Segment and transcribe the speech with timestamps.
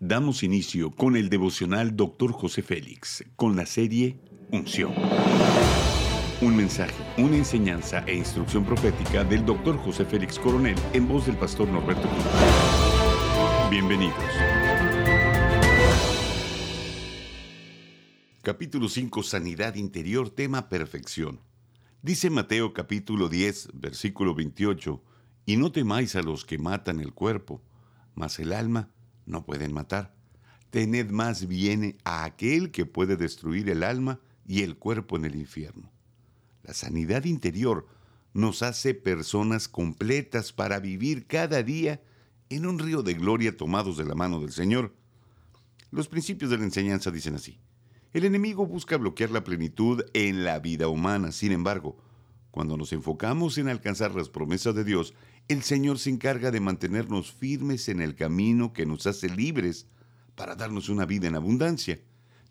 [0.00, 2.30] Damos inicio con el devocional Dr.
[2.30, 4.20] José Félix, con la serie
[4.52, 4.92] Unción.
[6.42, 9.78] Un mensaje, una enseñanza e instrucción profética del Dr.
[9.78, 12.24] José Félix Coronel en voz del pastor Norberto Cruz.
[13.70, 14.22] Bienvenidos.
[18.42, 21.40] Capítulo 5, Sanidad Interior, tema Perfección.
[22.02, 25.02] Dice Mateo capítulo 10, versículo 28,
[25.46, 27.62] y no temáis a los que matan el cuerpo,
[28.14, 28.90] mas el alma
[29.26, 30.14] no pueden matar.
[30.70, 35.36] Tened más bien a aquel que puede destruir el alma y el cuerpo en el
[35.36, 35.90] infierno.
[36.62, 37.86] La sanidad interior
[38.32, 42.02] nos hace personas completas para vivir cada día
[42.50, 44.94] en un río de gloria tomados de la mano del Señor.
[45.90, 47.58] Los principios de la enseñanza dicen así.
[48.12, 51.32] El enemigo busca bloquear la plenitud en la vida humana.
[51.32, 51.96] Sin embargo,
[52.56, 55.12] cuando nos enfocamos en alcanzar las promesas de Dios,
[55.46, 59.86] el Señor se encarga de mantenernos firmes en el camino que nos hace libres
[60.34, 62.00] para darnos una vida en abundancia.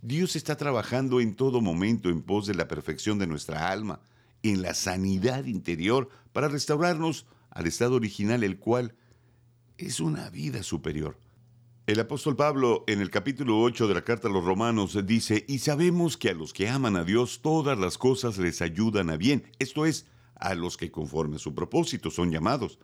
[0.03, 3.99] Dios está trabajando en todo momento en pos de la perfección de nuestra alma,
[4.43, 8.93] en la sanidad interior, para restaurarnos al estado original, el cual
[9.79, 11.17] es una vida superior.
[11.87, 15.59] El apóstol Pablo en el capítulo 8 de la carta a los romanos dice, y
[15.59, 19.43] sabemos que a los que aman a Dios todas las cosas les ayudan a bien,
[19.59, 22.79] esto es, a los que conforme a su propósito son llamados.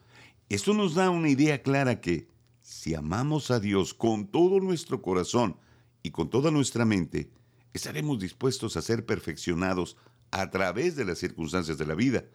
[0.50, 2.28] Esto nos da una idea clara que
[2.62, 5.58] si amamos a Dios con todo nuestro corazón
[6.04, 7.32] y con toda nuestra mente,
[7.74, 9.98] estaremos dispuestos a ser perfeccionados
[10.30, 12.26] a través de las circunstancias de la vida.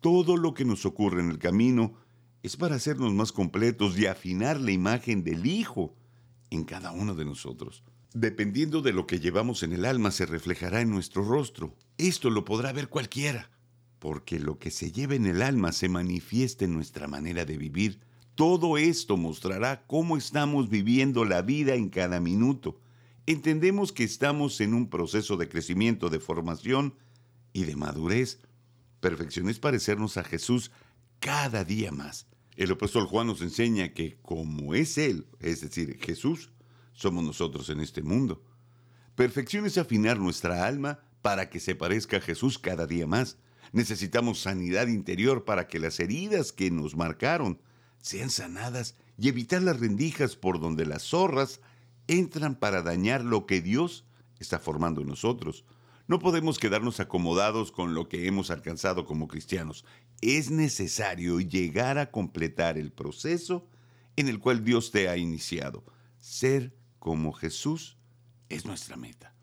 [0.00, 1.92] Todo lo que nos ocurre en el camino
[2.42, 5.94] es para hacernos más completos y afinar la imagen del Hijo
[6.50, 7.82] en cada uno de nosotros.
[8.14, 11.74] Dependiendo de lo que llevamos en el alma se reflejará en nuestro rostro.
[11.98, 13.50] Esto lo podrá ver cualquiera,
[13.98, 18.00] porque lo que se lleva en el alma se manifiesta en nuestra manera de vivir.
[18.34, 22.80] Todo esto mostrará cómo estamos viviendo la vida en cada minuto.
[23.26, 26.94] Entendemos que estamos en un proceso de crecimiento, de formación
[27.52, 28.40] y de madurez.
[29.00, 30.70] Perfección es parecernos a Jesús
[31.18, 32.26] cada día más.
[32.56, 36.50] El apóstol Juan nos enseña que como es Él, es decir, Jesús,
[36.94, 38.42] somos nosotros en este mundo.
[39.14, 43.36] Perfección es afinar nuestra alma para que se parezca a Jesús cada día más.
[43.72, 47.60] Necesitamos sanidad interior para que las heridas que nos marcaron
[48.00, 51.60] sean sanadas y evitar las rendijas por donde las zorras
[52.06, 54.06] entran para dañar lo que Dios
[54.38, 55.64] está formando en nosotros.
[56.08, 59.84] No podemos quedarnos acomodados con lo que hemos alcanzado como cristianos.
[60.20, 63.68] Es necesario llegar a completar el proceso
[64.16, 65.84] en el cual Dios te ha iniciado.
[66.20, 67.98] Ser como Jesús
[68.48, 69.34] es nuestra meta.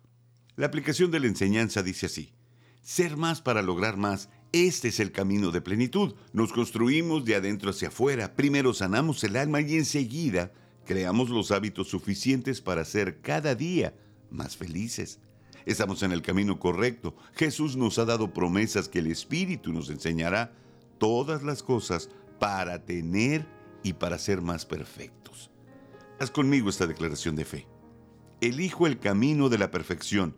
[0.55, 2.33] La aplicación de la enseñanza dice así,
[2.81, 6.15] ser más para lograr más, este es el camino de plenitud.
[6.31, 10.51] Nos construimos de adentro hacia afuera, primero sanamos el alma y enseguida
[10.85, 13.95] creamos los hábitos suficientes para ser cada día
[14.29, 15.19] más felices.
[15.65, 17.15] Estamos en el camino correcto.
[17.33, 20.53] Jesús nos ha dado promesas que el Espíritu nos enseñará
[20.97, 22.09] todas las cosas
[22.39, 23.47] para tener
[23.83, 25.51] y para ser más perfectos.
[26.19, 27.67] Haz conmigo esta declaración de fe.
[28.41, 30.35] Elijo el camino de la perfección.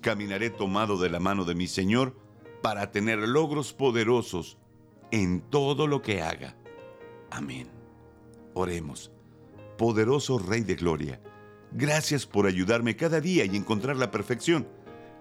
[0.00, 2.16] Caminaré tomado de la mano de mi Señor
[2.62, 4.56] para tener logros poderosos
[5.10, 6.56] en todo lo que haga.
[7.30, 7.68] Amén.
[8.54, 9.10] Oremos.
[9.76, 11.20] Poderoso Rey de Gloria
[11.74, 14.66] Gracias por ayudarme cada día y encontrar la perfección.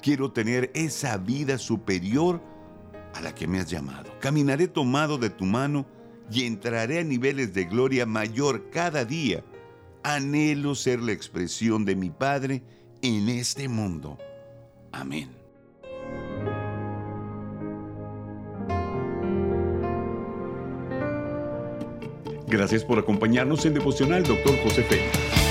[0.01, 2.41] Quiero tener esa vida superior
[3.13, 4.11] a la que me has llamado.
[4.19, 5.85] Caminaré tomado de tu mano
[6.31, 9.43] y entraré a niveles de gloria mayor cada día.
[10.03, 12.63] Anhelo ser la expresión de mi Padre
[13.01, 14.17] en este mundo.
[14.91, 15.29] Amén.
[22.47, 24.57] Gracias por acompañarnos en Devocional, Dr.
[24.63, 25.50] José Félix.